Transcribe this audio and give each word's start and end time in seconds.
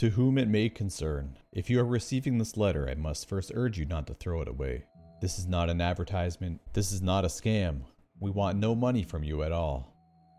To 0.00 0.08
whom 0.08 0.38
it 0.38 0.48
may 0.48 0.70
concern, 0.70 1.36
if 1.52 1.68
you 1.68 1.78
are 1.78 1.84
receiving 1.84 2.38
this 2.38 2.56
letter, 2.56 2.88
I 2.88 2.94
must 2.94 3.28
first 3.28 3.52
urge 3.54 3.78
you 3.78 3.84
not 3.84 4.06
to 4.06 4.14
throw 4.14 4.40
it 4.40 4.48
away. 4.48 4.86
This 5.20 5.38
is 5.38 5.46
not 5.46 5.68
an 5.68 5.82
advertisement. 5.82 6.62
This 6.72 6.90
is 6.90 7.02
not 7.02 7.26
a 7.26 7.28
scam. 7.28 7.82
We 8.18 8.30
want 8.30 8.56
no 8.56 8.74
money 8.74 9.02
from 9.02 9.24
you 9.24 9.42
at 9.42 9.52
all. 9.52 9.94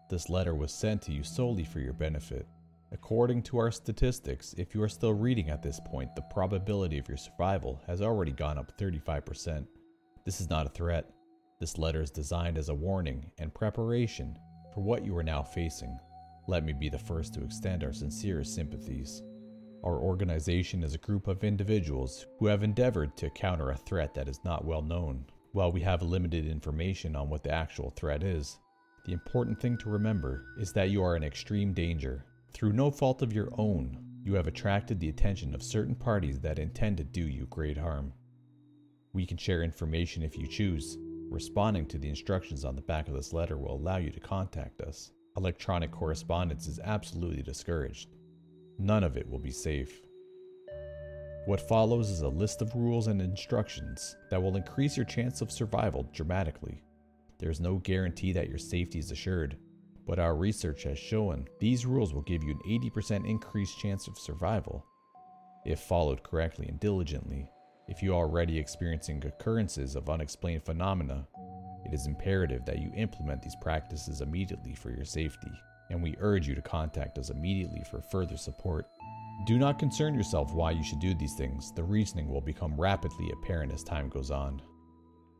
This 0.10 0.32
letter 0.32 0.56
was 0.56 0.74
sent 0.74 1.04
to 1.04 1.12
you 1.12 1.22
solely 1.22 1.64
for 1.64 1.80
your 1.80 1.94
benefit. 1.94 2.48
According 2.92 3.44
to 3.44 3.60
our 3.60 3.70
statistics, 3.70 4.56
if 4.58 4.74
you 4.74 4.82
are 4.82 4.90
still 4.90 5.14
reading 5.14 5.52
at 5.52 5.62
this 5.62 5.80
point, 5.86 6.16
the 6.16 6.24
probability 6.24 6.98
of 6.98 7.08
your 7.08 7.18
survival 7.18 7.80
has 7.86 8.02
already 8.02 8.32
gone 8.32 8.58
up 8.58 8.76
35%. 8.80 9.68
This 10.26 10.42
is 10.42 10.50
not 10.50 10.66
a 10.66 10.70
threat. 10.70 11.08
This 11.60 11.78
letter 11.78 12.02
is 12.02 12.10
designed 12.10 12.58
as 12.58 12.70
a 12.70 12.74
warning 12.74 13.30
and 13.38 13.54
preparation 13.54 14.40
for 14.74 14.82
what 14.82 15.06
you 15.06 15.16
are 15.18 15.24
now 15.24 15.44
facing. 15.44 16.00
Let 16.48 16.64
me 16.64 16.74
be 16.74 16.90
the 16.90 16.98
first 16.98 17.36
to 17.36 17.44
extend 17.44 17.84
our 17.84 17.94
sincerest 17.94 18.56
sympathies. 18.56 19.22
Our 19.84 20.00
organization 20.00 20.84
is 20.84 20.94
a 20.94 21.00
group 21.00 21.28
of 21.28 21.44
individuals 21.44 22.28
who 22.38 22.46
have 22.46 22.62
endeavored 22.62 23.18
to 23.18 23.30
counter 23.32 23.72
a 23.72 23.78
threat 23.78 24.14
that 24.14 24.28
is 24.28 24.44
not 24.44 24.64
well 24.64 24.84
known. 24.84 25.26
While 25.54 25.72
we 25.72 25.82
have 25.82 26.04
limited 26.04 26.46
information 26.46 27.16
on 27.16 27.30
what 27.30 27.44
the 27.44 27.52
actual 27.52 27.90
threat 27.90 28.22
is, 28.22 28.60
the 29.06 29.14
important 29.14 29.60
thing 29.60 29.78
to 29.80 29.90
remember 29.90 30.46
is 30.60 30.72
that 30.74 30.92
you 30.92 31.04
are 31.04 31.16
in 31.16 31.24
extreme 31.24 31.74
danger 31.74 32.26
through 32.54 32.74
no 32.74 32.92
fault 32.92 33.24
of 33.24 33.34
your 33.34 33.50
own, 33.58 33.98
you 34.24 34.36
have 34.36 34.46
attracted 34.46 35.00
the 35.00 35.10
attention 35.10 35.56
of 35.56 35.64
certain 35.64 35.96
parties 35.96 36.40
that 36.42 36.60
intend 36.60 36.98
to 36.98 37.04
do 37.04 37.28
you 37.28 37.48
great 37.48 37.78
harm. 37.78 38.14
We 39.14 39.26
can 39.26 39.38
share 39.38 39.64
information 39.64 40.22
if 40.22 40.38
you 40.38 40.46
choose. 40.48 40.98
Responding 41.32 41.88
to 41.88 41.98
the 41.98 42.10
instructions 42.10 42.66
on 42.66 42.76
the 42.76 42.84
back 42.84 43.08
of 43.08 43.16
this 43.16 43.34
letter 43.34 43.58
will 43.58 43.76
allow 43.76 43.98
you 43.98 44.12
to 44.12 44.20
contact 44.20 44.82
us. 44.82 45.12
Electronic 45.38 45.92
correspondence 45.92 46.68
is 46.68 46.80
absolutely 46.84 47.42
discouraged. 47.42 48.10
None 48.84 49.04
of 49.04 49.16
it 49.16 49.30
will 49.30 49.38
be 49.38 49.52
safe. 49.52 50.02
What 51.46 51.68
follows 51.70 52.10
is 52.10 52.22
a 52.22 52.28
list 52.28 52.64
of 52.64 52.74
rules 52.74 53.06
and 53.06 53.22
instructions 53.22 54.16
that 54.32 54.42
will 54.42 54.58
increase 54.58 54.98
your 54.98 55.06
chance 55.06 55.42
of 55.42 55.52
survival 55.52 56.10
dramatically. 56.12 56.82
There 57.38 57.52
is 57.52 57.60
no 57.60 57.76
guarantee 57.76 58.32
that 58.34 58.50
your 58.50 58.58
safety 58.58 58.98
is 58.98 59.12
assured, 59.12 59.56
but 60.08 60.18
our 60.18 60.36
research 60.36 60.82
has 60.84 60.98
shown 60.98 61.48
these 61.60 61.86
rules 61.86 62.12
will 62.12 62.24
give 62.24 62.44
you 62.44 62.52
an 62.52 62.82
80% 62.90 63.30
increased 63.30 63.78
chance 63.78 64.08
of 64.08 64.18
survival 64.18 64.84
if 65.64 65.80
followed 65.80 66.24
correctly 66.24 66.68
and 66.68 66.80
diligently. 66.80 67.48
If 67.88 68.02
you 68.02 68.16
are 68.16 68.26
already 68.26 68.58
experiencing 68.58 69.24
occurrences 69.24 69.96
of 69.96 70.10
unexplained 70.10 70.64
phenomena, 70.64 71.28
it 71.86 71.94
is 71.94 72.08
imperative 72.08 72.66
that 72.66 72.80
you 72.80 72.92
implement 72.96 73.44
these 73.44 73.56
practices 73.62 74.22
immediately 74.22 74.74
for 74.74 74.90
your 74.90 75.06
safety, 75.06 75.52
and 75.92 76.02
we 76.02 76.16
urge 76.20 76.48
you 76.48 76.56
to 76.56 76.62
contact 76.62 77.18
us 77.18 77.30
immediately 77.30 77.84
for 77.90 78.02
further 78.02 78.38
support. 78.38 78.88
Do 79.46 79.58
not 79.58 79.80
concern 79.80 80.16
yourself 80.16 80.54
why 80.54 80.72
you 80.72 80.84
should 80.84 81.00
do 81.00 81.14
these 81.14 81.36
things, 81.36 81.72
the 81.74 81.84
reasoning 81.84 82.30
will 82.30 82.42
become 82.42 82.80
rapidly 82.80 83.32
apparent 83.32 83.72
as 83.72 83.84
time 83.84 84.10
goes 84.10 84.32
on. 84.32 84.62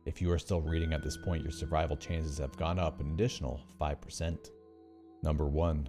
If 0.04 0.20
you 0.20 0.32
are 0.32 0.38
still 0.38 0.60
reading 0.60 0.92
at 0.92 1.02
this 1.02 1.16
point, 1.16 1.42
your 1.42 1.52
survival 1.52 1.96
chances 1.96 2.38
have 2.38 2.56
gone 2.56 2.78
up 2.78 3.00
an 3.00 3.12
additional 3.12 3.60
5%. 3.80 4.50
Number 5.22 5.46
1. 5.46 5.88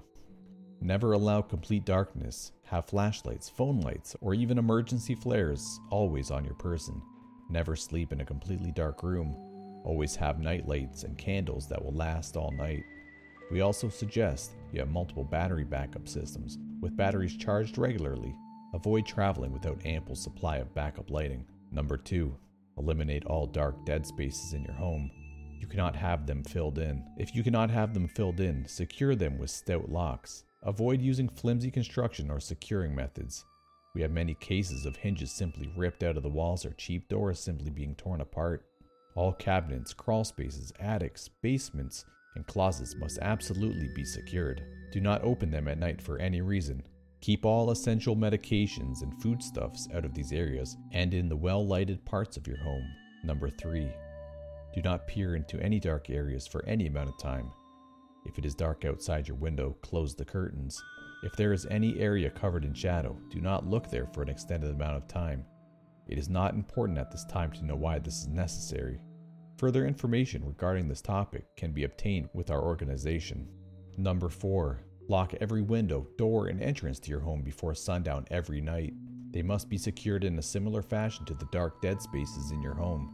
Never 0.82 1.14
allow 1.14 1.42
complete 1.42 1.86
darkness. 1.86 2.52
Have 2.66 2.86
flashlights, 2.86 3.50
phone 3.50 3.82
lights, 3.82 4.16
or 4.22 4.36
even 4.36 4.60
emergency 4.60 5.16
flares 5.16 5.80
always 5.90 6.30
on 6.30 6.46
your 6.46 6.56
person. 6.56 7.02
Never 7.50 7.76
sleep 7.76 8.12
in 8.12 8.22
a 8.22 8.26
completely 8.26 8.72
dark 8.72 9.02
room. 9.02 9.36
Always 9.84 10.16
have 10.18 10.40
night 10.40 10.68
lights 10.68 11.04
and 11.04 11.18
candles 11.18 11.68
that 11.70 11.84
will 11.84 11.94
last 11.94 12.38
all 12.38 12.52
night. 12.52 12.84
We 13.52 13.62
also 13.62 13.90
suggest 13.90 14.56
you 14.72 14.80
have 14.80 14.90
multiple 14.90 15.24
battery 15.24 15.64
backup 15.64 16.08
systems 16.08 16.58
with 16.82 16.98
batteries 16.98 17.38
charged 17.38 17.78
regularly. 17.78 18.36
Avoid 18.74 19.06
traveling 19.06 19.52
without 19.54 19.86
ample 19.86 20.16
supply 20.16 20.58
of 20.58 20.74
backup 20.74 21.10
lighting. 21.10 21.46
Number 21.72 21.98
2. 21.98 22.36
Eliminate 22.78 23.26
all 23.26 23.46
dark 23.46 23.86
dead 23.86 24.06
spaces 24.06 24.54
in 24.54 24.64
your 24.64 24.74
home. 24.74 25.12
You 25.60 25.68
cannot 25.68 25.96
have 25.96 26.26
them 26.26 26.44
filled 26.44 26.80
in. 26.80 27.06
If 27.18 27.36
you 27.36 27.44
cannot 27.44 27.70
have 27.70 27.94
them 27.94 28.08
filled 28.08 28.40
in, 28.40 28.68
secure 28.68 29.16
them 29.16 29.38
with 29.38 29.50
stout 29.50 29.90
locks. 29.90 30.44
Avoid 30.64 31.02
using 31.02 31.30
flimsy 31.30 31.70
construction 31.70 32.32
or 32.32 32.40
securing 32.40 32.96
methods. 32.96 33.46
We 33.94 34.02
have 34.02 34.12
many 34.12 34.34
cases 34.34 34.86
of 34.86 34.96
hinges 34.96 35.32
simply 35.32 35.72
ripped 35.78 36.02
out 36.04 36.18
of 36.18 36.24
the 36.24 36.30
walls 36.30 36.66
or 36.66 36.74
cheap 36.74 37.08
doors 37.10 37.40
simply 37.40 37.70
being 37.70 37.96
torn 37.96 38.22
apart. 38.22 38.66
All 39.16 39.34
cabinets, 39.34 39.94
crawl 39.94 40.24
spaces, 40.24 40.74
attics, 40.80 41.30
basements, 41.42 42.06
and 42.36 42.48
closets 42.48 42.96
must 42.96 43.20
absolutely 43.20 43.90
be 43.96 44.04
secured. 44.04 44.64
Do 44.92 45.00
not 45.00 45.24
open 45.24 45.50
them 45.50 45.68
at 45.68 45.80
night 45.80 46.02
for 46.02 46.18
any 46.20 46.42
reason. 46.42 46.84
Keep 47.22 47.46
all 47.46 47.72
essential 47.72 48.16
medications 48.16 49.02
and 49.02 49.22
foodstuffs 49.22 49.88
out 49.94 50.06
of 50.06 50.14
these 50.14 50.34
areas 50.34 50.76
and 50.92 51.14
in 51.14 51.30
the 51.30 51.36
well 51.36 51.66
lighted 51.66 52.04
parts 52.06 52.38
of 52.38 52.48
your 52.48 52.58
home. 52.58 52.86
Number 53.24 53.50
3. 53.50 53.90
Do 54.74 54.82
not 54.82 55.08
peer 55.08 55.36
into 55.36 55.62
any 55.62 55.80
dark 55.80 56.10
areas 56.10 56.48
for 56.48 56.66
any 56.66 56.88
amount 56.88 57.10
of 57.10 57.18
time. 57.18 57.52
If 58.26 58.38
it 58.38 58.46
is 58.46 58.56
dark 58.56 58.86
outside 58.86 59.28
your 59.28 59.38
window, 59.38 59.78
close 59.82 60.16
the 60.16 60.26
curtains. 60.26 60.82
If 61.24 61.34
there 61.38 61.54
is 61.54 61.66
any 61.68 62.00
area 62.00 62.30
covered 62.30 62.66
in 62.66 62.74
shadow, 62.74 63.18
do 63.30 63.40
not 63.40 63.66
look 63.66 63.90
there 63.90 64.08
for 64.08 64.22
an 64.22 64.30
extended 64.30 64.72
amount 64.72 64.98
of 64.98 65.08
time. 65.08 65.46
It 66.08 66.18
is 66.18 66.28
not 66.28 66.54
important 66.54 66.98
at 66.98 67.12
this 67.12 67.24
time 67.26 67.52
to 67.54 67.66
know 67.66 67.76
why 67.76 68.00
this 68.00 68.20
is 68.20 68.28
necessary. 68.28 69.00
Further 69.64 69.88
information 69.88 70.44
regarding 70.44 70.90
this 70.90 71.02
topic 71.02 71.46
can 71.56 71.72
be 71.72 71.86
obtained 71.86 72.28
with 72.34 72.52
our 72.52 72.62
organization. 72.62 73.48
Number 73.98 74.28
4. 74.28 74.82
Lock 75.08 75.36
every 75.40 75.62
window, 75.62 76.06
door, 76.18 76.48
and 76.48 76.62
entrance 76.62 77.00
to 77.00 77.10
your 77.10 77.22
home 77.22 77.44
before 77.44 77.74
sundown 77.74 78.26
every 78.30 78.60
night. 78.60 78.94
They 79.32 79.42
must 79.42 79.70
be 79.70 79.78
secured 79.78 80.26
in 80.26 80.38
a 80.38 80.42
similar 80.42 80.82
fashion 80.82 81.24
to 81.28 81.34
the 81.34 81.48
dark 81.54 81.82
dead 81.82 82.02
spaces 82.02 82.52
in 82.52 82.62
your 82.62 82.74
home. 82.74 83.10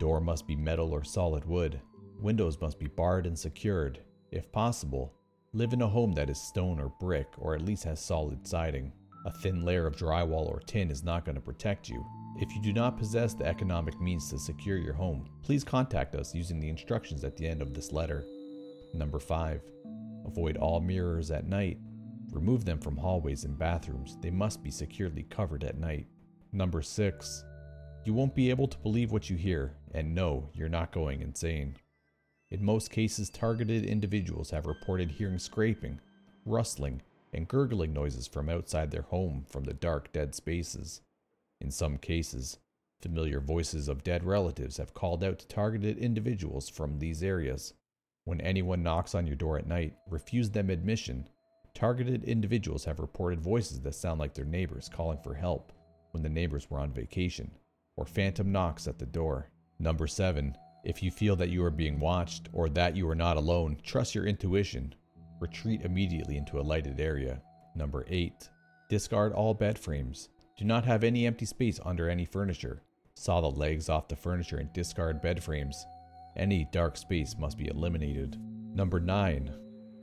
Door 0.00 0.22
must 0.22 0.44
be 0.44 0.56
metal 0.56 0.90
or 0.92 1.04
solid 1.04 1.44
wood. 1.44 1.80
Windows 2.20 2.60
must 2.60 2.80
be 2.80 2.88
barred 2.88 3.24
and 3.24 3.38
secured. 3.38 4.00
If 4.32 4.50
possible, 4.50 5.14
live 5.52 5.72
in 5.72 5.82
a 5.82 5.88
home 5.88 6.14
that 6.14 6.30
is 6.30 6.42
stone 6.42 6.80
or 6.80 6.92
brick 6.98 7.28
or 7.38 7.54
at 7.54 7.62
least 7.62 7.84
has 7.84 8.04
solid 8.04 8.44
siding. 8.44 8.92
A 9.24 9.30
thin 9.30 9.64
layer 9.64 9.86
of 9.86 9.94
drywall 9.94 10.48
or 10.48 10.58
tin 10.66 10.90
is 10.90 11.04
not 11.04 11.24
going 11.24 11.36
to 11.36 11.40
protect 11.40 11.88
you. 11.88 12.04
If 12.40 12.54
you 12.54 12.62
do 12.62 12.72
not 12.72 12.96
possess 12.96 13.34
the 13.34 13.46
economic 13.46 14.00
means 14.00 14.30
to 14.30 14.38
secure 14.38 14.78
your 14.78 14.94
home, 14.94 15.28
please 15.42 15.62
contact 15.62 16.14
us 16.14 16.34
using 16.34 16.58
the 16.58 16.70
instructions 16.70 17.24
at 17.24 17.36
the 17.36 17.46
end 17.46 17.60
of 17.60 17.74
this 17.74 17.92
letter. 17.92 18.24
Number 18.94 19.18
5. 19.18 19.60
Avoid 20.24 20.56
all 20.56 20.80
mirrors 20.80 21.30
at 21.30 21.46
night. 21.46 21.78
Remove 22.32 22.64
them 22.64 22.78
from 22.78 22.96
hallways 22.96 23.44
and 23.44 23.58
bathrooms. 23.58 24.16
They 24.20 24.30
must 24.30 24.62
be 24.62 24.70
securely 24.70 25.24
covered 25.24 25.62
at 25.62 25.78
night. 25.78 26.06
Number 26.52 26.80
6. 26.80 27.44
You 28.04 28.14
won't 28.14 28.34
be 28.34 28.50
able 28.50 28.66
to 28.66 28.78
believe 28.78 29.12
what 29.12 29.28
you 29.30 29.36
hear, 29.36 29.76
and 29.92 30.14
no, 30.14 30.48
you're 30.54 30.68
not 30.68 30.90
going 30.90 31.20
insane. 31.20 31.76
In 32.50 32.64
most 32.64 32.90
cases, 32.90 33.30
targeted 33.30 33.84
individuals 33.84 34.50
have 34.50 34.66
reported 34.66 35.10
hearing 35.10 35.38
scraping, 35.38 36.00
rustling, 36.44 37.02
and 37.32 37.46
gurgling 37.46 37.92
noises 37.92 38.26
from 38.26 38.48
outside 38.48 38.90
their 38.90 39.02
home 39.02 39.44
from 39.48 39.64
the 39.64 39.74
dark, 39.74 40.12
dead 40.12 40.34
spaces. 40.34 41.02
In 41.62 41.70
some 41.70 41.96
cases, 41.96 42.58
familiar 43.00 43.38
voices 43.38 43.86
of 43.86 44.02
dead 44.02 44.24
relatives 44.24 44.78
have 44.78 44.94
called 44.94 45.22
out 45.22 45.38
to 45.38 45.46
targeted 45.46 45.96
individuals 45.96 46.68
from 46.68 46.98
these 46.98 47.22
areas. 47.22 47.74
When 48.24 48.40
anyone 48.40 48.82
knocks 48.82 49.14
on 49.14 49.28
your 49.28 49.36
door 49.36 49.58
at 49.58 49.68
night, 49.68 49.94
refuse 50.10 50.50
them 50.50 50.70
admission. 50.70 51.28
Targeted 51.72 52.24
individuals 52.24 52.84
have 52.86 52.98
reported 52.98 53.40
voices 53.40 53.80
that 53.82 53.94
sound 53.94 54.18
like 54.18 54.34
their 54.34 54.44
neighbors 54.44 54.90
calling 54.92 55.18
for 55.18 55.34
help 55.34 55.72
when 56.10 56.24
the 56.24 56.28
neighbors 56.28 56.68
were 56.68 56.80
on 56.80 56.92
vacation 56.92 57.52
or 57.96 58.06
phantom 58.06 58.50
knocks 58.50 58.88
at 58.88 58.98
the 58.98 59.06
door. 59.06 59.48
Number 59.78 60.08
7. 60.08 60.56
If 60.84 61.00
you 61.00 61.12
feel 61.12 61.36
that 61.36 61.50
you 61.50 61.64
are 61.64 61.70
being 61.70 62.00
watched 62.00 62.48
or 62.52 62.68
that 62.70 62.96
you 62.96 63.08
are 63.08 63.14
not 63.14 63.36
alone, 63.36 63.78
trust 63.84 64.16
your 64.16 64.26
intuition. 64.26 64.96
Retreat 65.38 65.82
immediately 65.82 66.36
into 66.38 66.58
a 66.58 66.62
lighted 66.62 66.98
area. 66.98 67.40
Number 67.76 68.04
8. 68.08 68.48
Discard 68.88 69.32
all 69.32 69.54
bed 69.54 69.78
frames. 69.78 70.28
Do 70.58 70.64
not 70.64 70.84
have 70.84 71.02
any 71.02 71.26
empty 71.26 71.46
space 71.46 71.80
under 71.84 72.08
any 72.08 72.24
furniture. 72.24 72.82
Saw 73.14 73.40
the 73.40 73.50
legs 73.50 73.88
off 73.88 74.08
the 74.08 74.16
furniture 74.16 74.58
and 74.58 74.72
discard 74.72 75.22
bed 75.22 75.42
frames. 75.42 75.86
Any 76.36 76.68
dark 76.72 76.96
space 76.96 77.36
must 77.38 77.58
be 77.58 77.68
eliminated. 77.68 78.38
Number 78.74 79.00
9. 79.00 79.52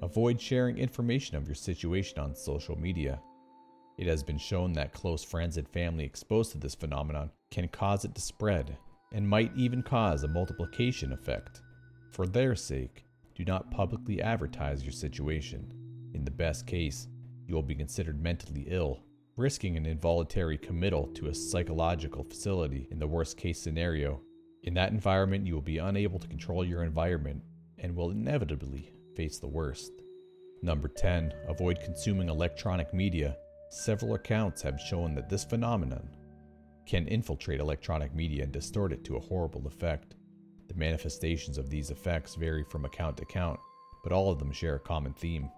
Avoid 0.02 0.40
sharing 0.40 0.78
information 0.78 1.36
of 1.36 1.48
your 1.48 1.56
situation 1.56 2.20
on 2.20 2.36
social 2.36 2.78
media. 2.78 3.22
It 3.98 4.08
has 4.08 4.24
been 4.24 4.38
shown 4.38 4.74
that 4.74 4.94
close 4.94 5.24
friends 5.24 5.58
and 5.58 5.68
family 5.68 6.06
exposed 6.06 6.52
to 6.54 6.58
this 6.58 6.76
phenomenon 6.76 7.32
can 7.52 7.68
cause 7.68 8.06
it 8.06 8.16
to 8.16 8.22
spread 8.22 8.78
and 9.12 9.28
might 9.28 9.52
even 9.56 9.84
cause 9.84 10.24
a 10.24 10.28
multiplication 10.28 11.12
effect. 11.12 11.62
For 12.12 12.26
their 12.26 12.56
sake, 12.56 13.06
do 13.36 13.44
not 13.44 13.72
publicly 13.72 14.22
advertise 14.22 14.84
your 14.84 14.92
situation. 14.92 15.74
In 16.14 16.24
the 16.24 16.32
best 16.32 16.66
case, 16.66 17.08
you 17.48 17.56
will 17.56 17.64
be 17.64 17.76
considered 17.76 18.22
mentally 18.22 18.66
ill, 18.70 19.00
risking 19.40 19.78
an 19.78 19.86
involuntary 19.86 20.58
committal 20.58 21.08
to 21.08 21.28
a 21.28 21.34
psychological 21.34 22.24
facility 22.24 22.88
in 22.92 23.00
the 23.00 23.08
worst 23.08 23.38
case 23.38 23.60
scenario. 23.60 24.22
In 24.64 24.74
that 24.76 24.92
environment, 24.92 25.48
you 25.48 25.56
will 25.56 25.62
be 25.62 25.78
unable 25.80 26.20
to 26.20 26.28
control 26.28 26.64
your 26.64 26.84
environment 26.84 27.42
and 27.80 27.96
will 27.96 28.12
inevitably 28.12 28.92
face 29.16 29.40
the 29.40 29.48
worst. 29.48 29.92
Number 30.62 30.90
10. 30.90 31.34
Avoid 31.48 31.80
consuming 31.80 32.30
electronic 32.30 32.94
media 32.94 33.38
Several 33.72 34.16
accounts 34.16 34.64
have 34.64 34.82
shown 34.82 35.14
that 35.14 35.30
this 35.30 35.44
phenomenon 35.44 36.10
can 36.88 37.08
infiltrate 37.08 37.60
electronic 37.60 38.16
media 38.16 38.44
and 38.44 38.52
distort 38.52 38.92
it 38.92 39.04
to 39.04 39.16
a 39.16 39.20
horrible 39.20 39.68
effect. 39.68 40.16
The 40.68 40.74
manifestations 40.74 41.60
of 41.60 41.70
these 41.70 41.92
effects 41.92 42.34
vary 42.34 42.64
from 42.64 42.86
account 42.86 43.18
to 43.18 43.24
account, 43.24 43.60
but 44.04 44.12
all 44.12 44.32
of 44.32 44.40
them 44.40 44.52
share 44.52 44.76
a 44.76 44.80
common 44.80 45.14
theme. 45.14 45.52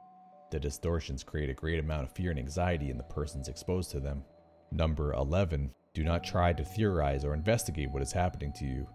The 0.52 0.60
distortions 0.60 1.24
create 1.24 1.50
a 1.50 1.54
great 1.54 1.80
amount 1.80 2.04
of 2.04 2.12
fear 2.12 2.30
and 2.30 2.38
anxiety 2.38 2.90
in 2.90 2.98
the 2.98 3.04
persons 3.04 3.48
exposed 3.48 3.90
to 3.92 4.02
them. 4.02 4.24
Number 4.72 5.14
11. 5.14 5.72
Do 5.94 6.04
not 6.04 6.26
try 6.26 6.52
to 6.52 6.64
theorize 6.64 7.24
or 7.24 7.34
investigate 7.34 7.90
what 7.90 8.02
is 8.02 8.12
happening 8.12 8.52
to 8.58 8.66
you. 8.66 8.88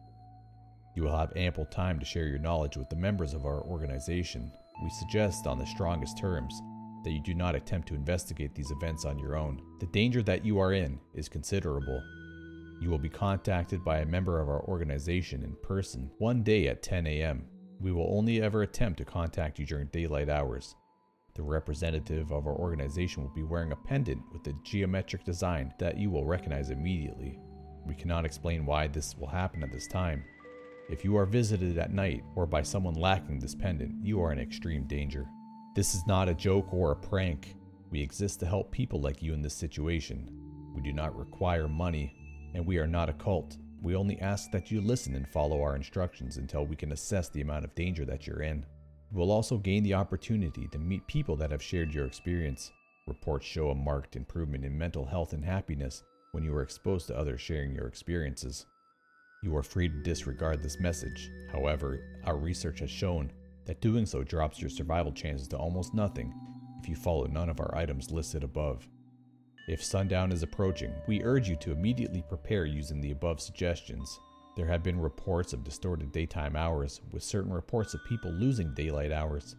You 0.94 1.02
will 1.02 1.16
have 1.16 1.34
ample 1.34 1.64
time 1.66 1.98
to 1.98 2.04
share 2.04 2.26
your 2.26 2.38
knowledge 2.38 2.76
with 2.76 2.90
the 2.90 2.96
members 2.96 3.32
of 3.32 3.46
our 3.46 3.62
organization. 3.62 4.52
We 4.82 4.90
suggest, 4.90 5.46
on 5.46 5.58
the 5.58 5.66
strongest 5.66 6.18
terms, 6.18 6.60
that 7.04 7.12
you 7.12 7.22
do 7.22 7.34
not 7.34 7.54
attempt 7.54 7.88
to 7.88 7.94
investigate 7.94 8.54
these 8.54 8.70
events 8.70 9.06
on 9.06 9.18
your 9.18 9.36
own. 9.36 9.62
The 9.80 9.86
danger 9.86 10.22
that 10.24 10.44
you 10.44 10.58
are 10.58 10.72
in 10.72 10.98
is 11.14 11.28
considerable. 11.28 12.02
You 12.80 12.90
will 12.90 12.98
be 12.98 13.08
contacted 13.08 13.82
by 13.82 14.00
a 14.00 14.06
member 14.06 14.40
of 14.40 14.48
our 14.48 14.62
organization 14.64 15.42
in 15.42 15.56
person 15.62 16.10
one 16.18 16.42
day 16.42 16.68
at 16.68 16.82
10 16.82 17.06
a.m. 17.06 17.46
We 17.80 17.92
will 17.92 18.08
only 18.10 18.42
ever 18.42 18.62
attempt 18.62 18.98
to 18.98 19.06
contact 19.06 19.58
you 19.58 19.64
during 19.64 19.86
daylight 19.86 20.28
hours. 20.28 20.74
The 21.36 21.42
representative 21.42 22.32
of 22.32 22.46
our 22.46 22.54
organization 22.54 23.22
will 23.22 23.34
be 23.34 23.42
wearing 23.42 23.72
a 23.72 23.76
pendant 23.76 24.22
with 24.32 24.46
a 24.46 24.54
geometric 24.62 25.22
design 25.22 25.74
that 25.78 25.98
you 25.98 26.08
will 26.10 26.24
recognize 26.24 26.70
immediately. 26.70 27.38
We 27.86 27.94
cannot 27.94 28.24
explain 28.24 28.64
why 28.64 28.86
this 28.86 29.14
will 29.18 29.26
happen 29.26 29.62
at 29.62 29.70
this 29.70 29.86
time. 29.86 30.24
If 30.88 31.04
you 31.04 31.14
are 31.18 31.26
visited 31.26 31.76
at 31.76 31.92
night 31.92 32.24
or 32.36 32.46
by 32.46 32.62
someone 32.62 32.94
lacking 32.94 33.38
this 33.38 33.54
pendant, 33.54 34.02
you 34.02 34.22
are 34.22 34.32
in 34.32 34.38
extreme 34.38 34.86
danger. 34.86 35.28
This 35.74 35.94
is 35.94 36.06
not 36.06 36.30
a 36.30 36.34
joke 36.34 36.72
or 36.72 36.92
a 36.92 36.96
prank. 36.96 37.54
We 37.90 38.00
exist 38.00 38.40
to 38.40 38.46
help 38.46 38.72
people 38.72 39.02
like 39.02 39.22
you 39.22 39.34
in 39.34 39.42
this 39.42 39.54
situation. 39.54 40.30
We 40.74 40.80
do 40.80 40.94
not 40.94 41.18
require 41.18 41.68
money, 41.68 42.16
and 42.54 42.64
we 42.64 42.78
are 42.78 42.86
not 42.86 43.10
a 43.10 43.12
cult. 43.12 43.58
We 43.82 43.94
only 43.94 44.18
ask 44.20 44.50
that 44.52 44.70
you 44.70 44.80
listen 44.80 45.14
and 45.14 45.28
follow 45.28 45.60
our 45.60 45.76
instructions 45.76 46.38
until 46.38 46.64
we 46.64 46.76
can 46.76 46.92
assess 46.92 47.28
the 47.28 47.42
amount 47.42 47.66
of 47.66 47.74
danger 47.74 48.06
that 48.06 48.26
you're 48.26 48.42
in. 48.42 48.64
You 49.12 49.18
will 49.18 49.30
also 49.30 49.58
gain 49.58 49.82
the 49.82 49.94
opportunity 49.94 50.68
to 50.68 50.78
meet 50.78 51.06
people 51.06 51.36
that 51.36 51.50
have 51.50 51.62
shared 51.62 51.94
your 51.94 52.06
experience. 52.06 52.72
Reports 53.06 53.46
show 53.46 53.70
a 53.70 53.74
marked 53.74 54.16
improvement 54.16 54.64
in 54.64 54.76
mental 54.76 55.04
health 55.04 55.32
and 55.32 55.44
happiness 55.44 56.02
when 56.32 56.42
you 56.42 56.54
are 56.54 56.62
exposed 56.62 57.06
to 57.06 57.16
others 57.16 57.40
sharing 57.40 57.74
your 57.74 57.86
experiences. 57.86 58.66
You 59.42 59.56
are 59.56 59.62
free 59.62 59.88
to 59.88 60.02
disregard 60.02 60.62
this 60.62 60.80
message. 60.80 61.30
However, 61.52 62.00
our 62.24 62.36
research 62.36 62.80
has 62.80 62.90
shown 62.90 63.30
that 63.64 63.80
doing 63.80 64.06
so 64.06 64.24
drops 64.24 64.60
your 64.60 64.70
survival 64.70 65.12
chances 65.12 65.46
to 65.48 65.56
almost 65.56 65.94
nothing 65.94 66.32
if 66.80 66.88
you 66.88 66.96
follow 66.96 67.26
none 67.26 67.48
of 67.48 67.60
our 67.60 67.74
items 67.76 68.10
listed 68.10 68.42
above. 68.42 68.88
If 69.68 69.82
sundown 69.82 70.32
is 70.32 70.42
approaching, 70.42 70.92
we 71.06 71.22
urge 71.22 71.48
you 71.48 71.56
to 71.56 71.72
immediately 71.72 72.22
prepare 72.28 72.66
using 72.66 73.00
the 73.00 73.10
above 73.12 73.40
suggestions. 73.40 74.18
There 74.56 74.66
have 74.66 74.82
been 74.82 74.98
reports 74.98 75.52
of 75.52 75.64
distorted 75.64 76.12
daytime 76.12 76.56
hours, 76.56 77.02
with 77.12 77.22
certain 77.22 77.52
reports 77.52 77.92
of 77.92 78.02
people 78.06 78.32
losing 78.32 78.72
daylight 78.72 79.12
hours. 79.12 79.54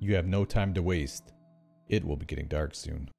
You 0.00 0.16
have 0.16 0.26
no 0.26 0.44
time 0.44 0.74
to 0.74 0.82
waste. 0.82 1.32
It 1.88 2.04
will 2.04 2.16
be 2.16 2.26
getting 2.26 2.48
dark 2.48 2.74
soon. 2.74 3.10